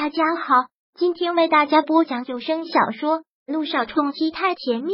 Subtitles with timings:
[0.00, 0.54] 大家好，
[0.94, 4.92] 今天为大家播讲有声小说《路上冲击太甜蜜》。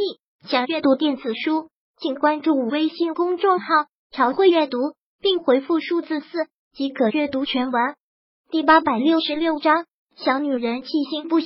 [0.49, 3.67] 想阅读电子书，请关注微信公众号
[4.09, 4.79] “朝会阅读”，
[5.21, 7.93] 并回复数字四即可阅读全文。
[8.49, 11.45] 第八百六十六章，小女人气性不小。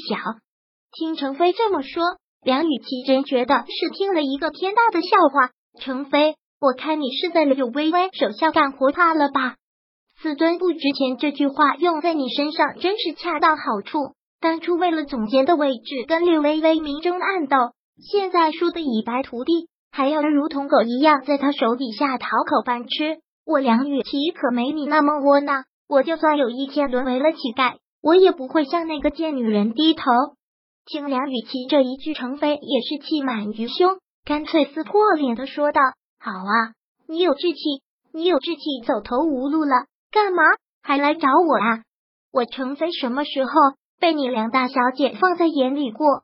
[0.93, 2.01] 听程飞这么说，
[2.41, 5.49] 梁雨琪真觉得是听了一个天大的笑话。
[5.81, 9.57] 程飞，我看你是在柳微微手下干活怕了吧？
[10.21, 14.15] 自尊不值钱这句话用在你身上真是恰到好处。
[14.41, 17.55] 当初为了总监的位置跟柳微微明争暗斗，
[17.97, 23.19] 现在输得一败涂地，还要如同狗一样在他手底下讨口饭吃。
[23.45, 30.03] 我梁雨琪可没你那么窝囊，我就算有一天沦为了乞丐，我也不会向那个贱女人低头。
[30.85, 35.79] 听梁雨琪这一句，程飞也是气满于胸，干脆撕破脸的说道
[36.19, 36.73] ：“好啊，
[37.07, 40.43] 你有志气，你有志气，走投无路了。”干嘛
[40.81, 41.83] 还来找我啊？
[42.31, 43.51] 我程飞什么时候
[43.99, 46.23] 被你梁大小姐放在眼里过？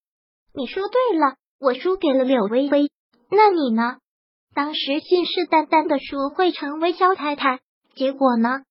[0.53, 2.90] 你说对了，我输给了柳微微，
[3.29, 3.98] 那你呢？
[4.54, 7.59] 当时信誓旦旦的说会成为萧太太，
[7.96, 8.62] 结果呢？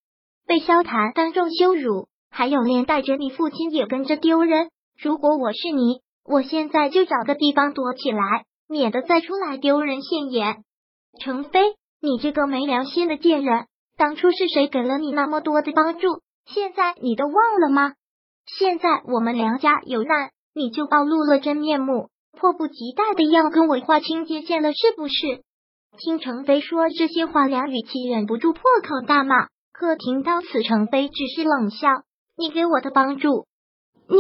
[0.46, 4.70] 被萧谈当众羞辱，还有连带着你父亲也跟着丢人。
[4.98, 10.64] 如果我是你，我现在就找个地方躲起来，免得再出来丢人现眼。
[11.20, 11.60] 程飞，
[12.00, 13.66] 你这个没良心的贱人！
[13.96, 16.20] 当初是谁给了你那么多的帮助？
[16.46, 17.92] 现在你都忘了吗？
[18.46, 25.42] 现在我们梁家有难，你就暴露了真面目，迫不及待的要跟我划清界限了，是不是？
[25.96, 29.46] 听程飞说这些话，梁雨琪忍不住破口大骂。
[29.72, 31.88] 可听到此，程飞只是冷笑
[32.36, 33.46] ：“你给我的帮助，
[34.08, 34.18] 你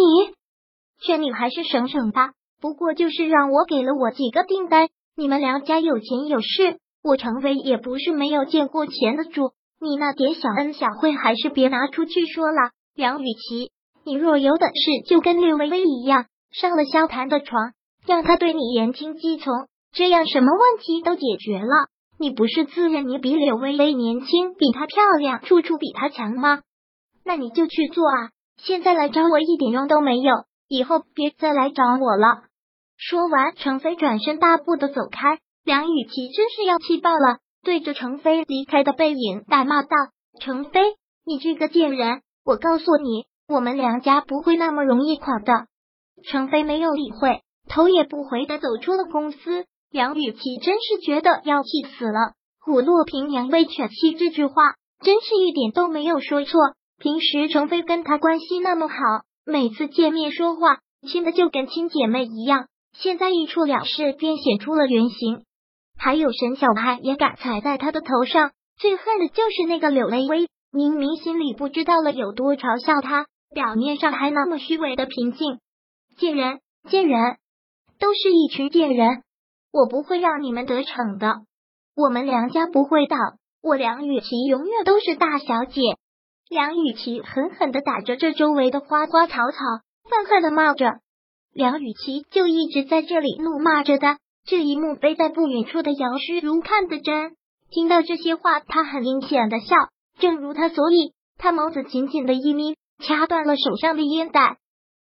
[1.00, 2.32] 劝你还是省省吧。
[2.60, 4.88] 不过就是让我给了我几个订单。
[5.16, 9.52] 你们梁家有钱有势，我程飞也不是没有见过钱的主。”
[9.84, 13.70] 你那点小恩小惠还是别拿出去说了，梁雨琪，
[14.04, 17.72] 你若有本事就跟柳微微一样上了萧谈的床，
[18.06, 19.52] 让他对你言听计从，
[19.92, 21.88] 这样什么问题都解决了。
[22.18, 26.62] 你不是自认你比柳微微年轻，比她漂亮，处处比她强吗？
[27.22, 28.30] 那你就去做啊！
[28.56, 30.32] 现在来找我一点用都没有，
[30.68, 32.44] 以后别再来找我了。
[32.96, 37.38] 说完，程飞转身大步的走开，梁雨琪真是要气爆了。
[37.64, 39.88] 对着程飞离开的背影大骂道
[40.38, 40.80] ：“程飞，
[41.24, 42.20] 你这个贱人！
[42.44, 45.66] 我告诉你，我们梁家不会那么容易垮的。”
[46.30, 49.64] 程飞没有理会，头也不回的走出了公司。
[49.90, 56.60] 梁雨琪真是觉得要气死了，“虎落平阳被犬欺”这句话真是一点都没有说错。
[56.98, 58.96] 平时程飞跟他关系那么好，
[59.46, 65.44] 每次见面说话亲的就跟亲姐妹一样，现在一出了事便显出了原形。
[66.04, 75.60] 还有沈小派也敢踩在他的头上，最恨的就是那个柳微微，明明心里不知道了有多嘲笑他，表面上还那么虚伪的平静。
[76.18, 76.60] 贱人，
[76.90, 77.38] 贱人，
[77.98, 79.22] 都是一群贱人，
[79.72, 81.36] 我不会让你们得逞的。
[81.96, 83.16] 我们梁家不会倒，
[83.62, 85.80] 我梁雨琪永远都是大小姐。
[86.50, 89.58] 梁雨琪狠狠的打着这周围的花花草草，
[90.10, 90.98] 愤恨的骂着。
[91.54, 94.18] 梁雨琪就一直在这里怒骂着的。
[94.46, 97.34] 这一幕被在不远处的姚诗如看得真，
[97.70, 99.74] 听到这些话，他很阴险的笑，
[100.18, 104.58] 正如他所以，他眸子紧紧的一眯，掐断了手上的烟袋，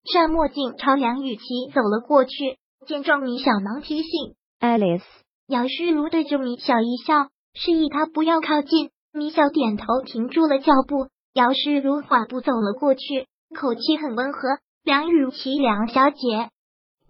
[0.06, 1.44] 上墨镜朝梁雨琪
[1.74, 2.58] 走了过去。
[2.86, 5.02] 见状，米小囊提醒 Alice，
[5.48, 8.92] 姚诗如对着米小一笑，示意他不要靠近。
[9.14, 11.08] 米小点头，停住了脚步。
[11.34, 16.50] 姚诗如缓步走了过去，口气很温和：“梁雨琪，梁小姐。”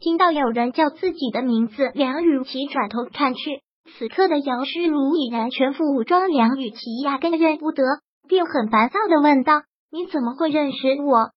[0.04, 3.62] 听到有人叫自己的名字，梁雨琪转头看去，
[3.98, 7.82] 此刻的姚诗如已然全副武装，梁雨琪压根认不得，
[8.28, 11.32] 便很烦躁的问道：“你怎么会认识我？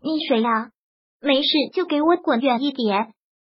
[0.00, 0.70] 你谁呀？
[1.20, 3.08] 没事就给我滚远一点。”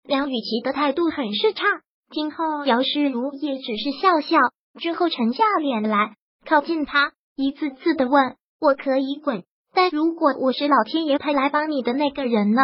[0.08, 1.62] 梁雨琪的态度很是差。
[2.08, 4.38] 听后，姚诗如也只是笑笑，
[4.80, 6.14] 之后沉下脸来，
[6.46, 12.62] 靠近他，一次次的问：“我可以滚，但如果我是老天爷派来帮你的那个人呢？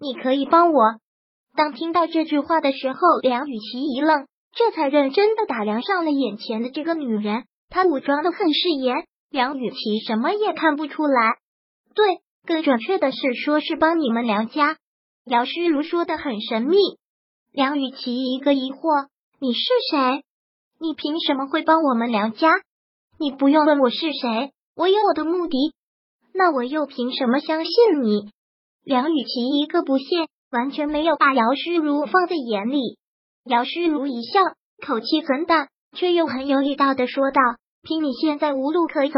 [0.00, 0.98] 你可以帮我？”
[1.56, 7.44] 当听到这句话的时候，梁雨琪一愣，这才认真的打量上了眼前的这个女人。
[7.68, 11.34] 她武装的很是严，梁雨琪什么也看不出来。
[11.94, 14.76] 对，更准确的是，说是帮你们梁家。
[15.26, 16.76] 姚诗如说的很神秘。
[17.52, 19.08] 梁雨琪一个疑惑
[19.38, 19.60] ：“你是
[19.90, 20.24] 谁？
[20.78, 22.48] 你凭什么会帮我们梁家？
[23.18, 25.74] 你不用问我是谁，我有我的目的。
[26.32, 28.30] 那我又凭什么相信你？”
[28.82, 30.04] 梁雨琪一个不屑。
[30.50, 32.98] 完全没有把姚诗如放在眼里。
[33.44, 34.40] 姚诗如一笑，
[34.86, 37.40] 口气很淡，却又很有力道的说道
[37.82, 39.14] ：“凭你现在无路可走，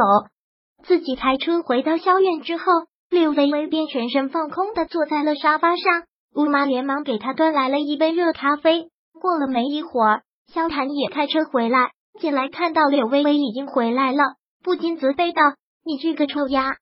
[0.85, 2.65] 自己开车回到萧院之后，
[3.11, 6.05] 柳微微便全身放空的坐在了沙发上。
[6.35, 8.89] 吴妈连忙给她端来了一杯热咖啡。
[9.21, 14.23] 过了没一会儿，萧谭也开车回来，进来看到柳微微已经回来了，
[14.63, 15.43] 不禁责备道
[15.85, 16.77] ：“你这个臭丫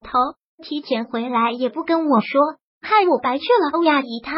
[0.00, 0.10] 头，
[0.62, 4.34] 提前回来也不跟我说，害我白去了欧亚一趟。”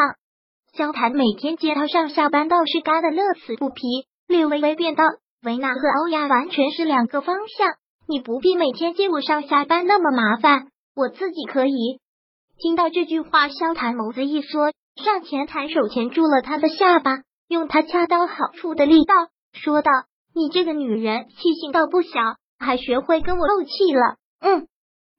[0.77, 3.83] 萧谭每天接她上下班，倒是干的乐此不疲。
[4.27, 5.05] 柳微微便道
[5.45, 7.69] ：“维娜和欧亚完全是两个方向，
[8.09, 12.01] 你不必每天接我上下班那么麻烦。”我自己可以。
[12.59, 14.71] 听到这句话，萧谭眸子一缩，
[15.03, 19.15] 上前抬手钳住了他的下巴，用他恰到好处的力道
[19.53, 19.91] 说道
[20.35, 22.11] ：“你这个女人气性倒不小，
[22.59, 24.69] 还学会跟我斗气了。”嗯，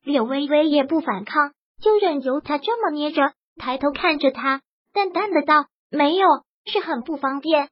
[0.04, 1.52] 柳微微也不反抗，
[1.84, 4.62] 就任由他这么捏着，抬头看着他，
[4.94, 6.26] 淡淡的道：“没有，
[6.66, 7.66] 是很不方便。”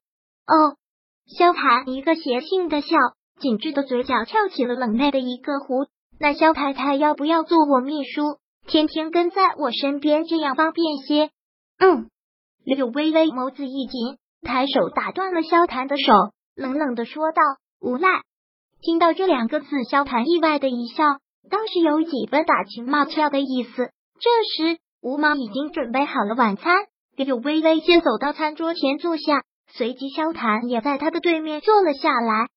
[0.46, 0.76] 哦，
[1.26, 2.98] 萧谭一个邪性的笑，
[3.40, 5.88] 紧致的嘴角翘起了冷冽的一个弧。
[6.20, 8.38] 那萧太太要不要做我秘书，
[8.68, 11.30] 天天跟在我身边，这样方便些？
[11.80, 12.10] 嗯。
[12.64, 16.12] 柳微微眸子一紧，抬手打断了萧谭的手，
[16.54, 17.42] 冷冷的说道
[17.80, 18.10] ：“无赖。”
[18.84, 21.04] 听到这两个字，萧谭意外的一笑，
[21.50, 23.92] 倒是有几分打情骂俏的意思。
[24.22, 26.76] 这时，吴妈已经准备好了晚餐，
[27.16, 29.42] 柳微微先走到餐桌前坐下，
[29.74, 32.48] 随即萧谭也在他的对面坐了下来。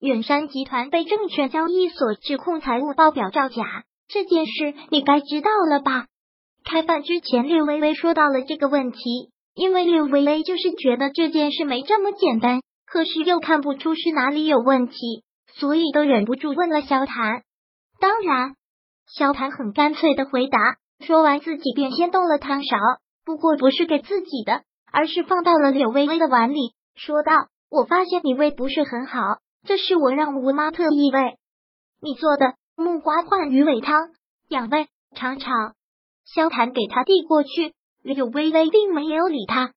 [0.00, 6.08] 远山集团被证券交易所指控财务报表造假，这件事你该知道了吧？
[6.62, 8.98] 开饭之前，柳微微说到了这个问题，
[9.54, 15.24] 因为柳微微就是觉得这件事没这么简单，可是又看不出是哪里有问题，
[15.54, 17.42] 所以都忍不住问了萧谭。
[17.98, 18.56] 当然，
[19.06, 20.58] 萧谭很干脆的回答，
[21.00, 22.76] 说完自己便先动了汤勺，
[23.24, 24.62] 不过不是给自己的，
[24.92, 27.32] 而是放到了柳微微的碗里，说道
[27.70, 29.20] ：“我发现你胃不是很好。”
[29.66, 31.38] 这是我让吴妈特意为
[32.02, 34.10] 你做的木瓜换鱼尾汤，
[34.48, 35.74] 养胃，尝尝。
[36.26, 39.72] 萧谭给他递过去，柳微微并没有理他。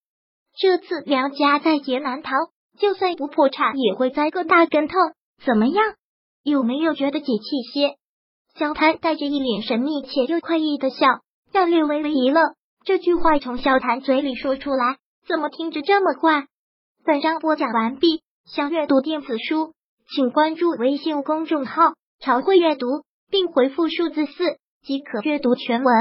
[0.58, 2.32] 这次梁家在劫难逃，
[2.78, 4.96] 就算不破产，也会栽个大跟头。
[5.46, 5.96] 怎么样？
[6.44, 7.96] 有没有觉得解气些？
[8.58, 11.06] 萧谭带着一脸神秘且又快意的笑，
[11.52, 12.56] 让略微微一愣。
[12.84, 16.48] 这句话从萧谭嘴里说出来，怎么听着这么怪？
[17.06, 19.74] 本章播讲完毕，想阅读电子书。
[20.10, 22.88] 请关注微信公众号“朝会阅读”，
[23.30, 25.94] 并回复数字四即可阅读全文。